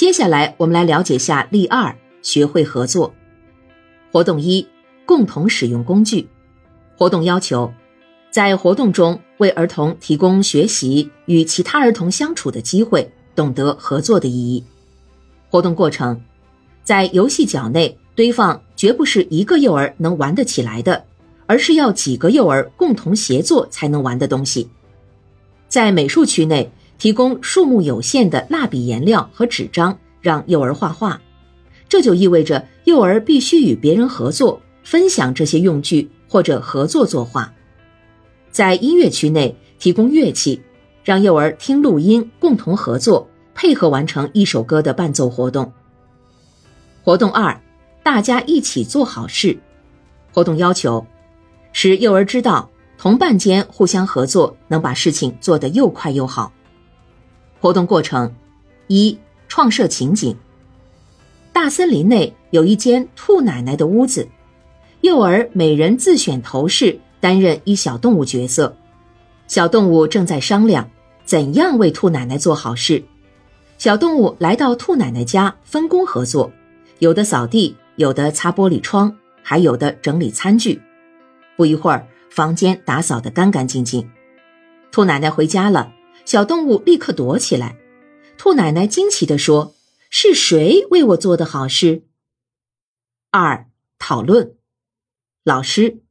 [0.00, 3.12] 接下来我们来了解下例二，学会合作。
[4.10, 4.66] 活动一，
[5.04, 6.26] 共同使用工具。
[6.96, 7.70] 活动要求，
[8.30, 14.64] 在活动中为儿童提供学习与其他儿童相处的机会，懂得合作的意义。
[15.50, 16.18] 活动过程，
[16.82, 21.04] 在游戏角内堆放绝不是一个幼儿能玩得起来的，
[21.44, 24.70] 而是要几个幼儿共同协作才能玩的东西。
[25.68, 26.72] 在美术区内。
[27.00, 31.18] 提供数目有限的蜡笔颜料和纸张，让幼儿画画，
[31.88, 37.50] 这就意味着幼儿必须与别人合作，分享这些用具或者合作作画。
[38.50, 40.60] 在音乐区内提供乐器，
[41.02, 45.72] 让幼儿听录音，共同合作，配合完成一首歌的伴奏活动。
[47.02, 47.58] 活动二，
[48.02, 49.58] 大家一起做好事。
[50.32, 51.06] 活动要求，
[51.72, 56.52] 使幼儿知道同伴间互相合作，能把事情做得又快又好。
[57.60, 58.34] 活动过程：
[58.86, 60.34] 一、创设情景。
[61.52, 64.26] 大森林内有一间兔奶奶的屋子，
[65.02, 68.74] 幼儿每人自选头饰，担任一小动物角色。
[69.46, 70.88] 小动物正在商量
[71.24, 73.02] 怎样为兔奶奶做好事。
[73.76, 76.50] 小动物来到兔奶奶家，分工合作，
[76.98, 80.80] 有的扫地，有的擦玻璃窗，还有的整理餐具。
[81.56, 84.08] 不一会儿，房间打扫得干干净净。
[84.90, 85.92] 兔奶奶回家了。
[86.30, 87.76] 小动物立刻躲起来。
[88.38, 89.74] 兔奶奶惊奇地说
[90.10, 92.04] ：“是谁为我做的好事？”
[93.32, 94.56] 二讨论，
[95.42, 96.04] 老师，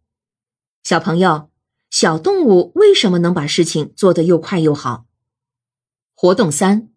[0.84, 1.50] 小朋友，
[1.90, 5.06] 小动物为什么能把事情做得又快又好？
[6.14, 6.90] 活动三，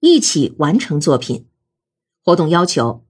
[0.00, 1.46] 一起完成作品。
[2.24, 3.06] 活动要求：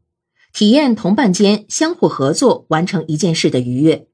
[0.52, 4.06] 体验同伴间相互合作完成一件事的愉悦。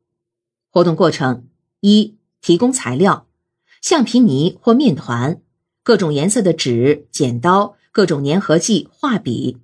[0.71, 1.49] 活动过程：
[1.81, 3.27] 一、提供材料。
[3.81, 5.41] 橡皮泥或面团，
[5.83, 9.59] 各种颜色的纸、剪刀，各种粘合剂、画笔。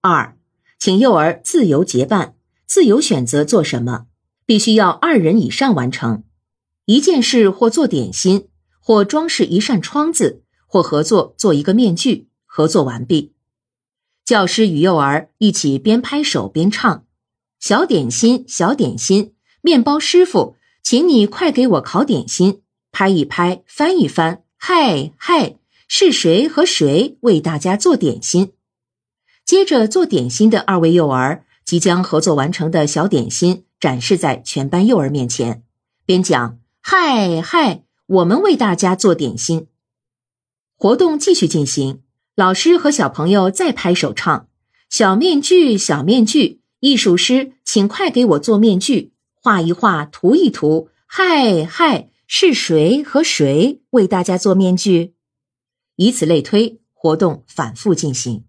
[0.00, 0.36] 二，
[0.78, 4.06] 请幼儿自由结伴，自由选择做什么，
[4.44, 6.22] 必须要二人以上完成。
[6.84, 8.48] 一件事或做点心，
[8.80, 12.28] 或装饰一扇窗子，或合作做一个面具。
[12.48, 13.34] 合作完毕，
[14.24, 17.04] 教师与幼儿一起边拍手边唱
[17.60, 22.62] ：“小点心，小点心，面包师傅，请你快给我烤点心。”
[22.98, 28.54] 拍一拍，翻一翻，嗨嗨，是谁和谁为大家做点心？
[29.44, 35.62] 接着做点心的二位幼儿即将合作完成的小点心展示在全班幼儿面前，
[36.06, 39.66] 边讲嗨嗨，我们为大家做点心。
[40.78, 42.00] 活动继续进行，
[42.34, 44.48] 老师和小朋友再拍手唱：
[44.88, 52.08] 小面具，小面具，艺术师，请快给我做面具，画一画，涂一涂，嗨嗨。
[52.26, 55.14] 是谁和谁为大家做面具？
[55.94, 58.45] 以此类推，活动反复进行。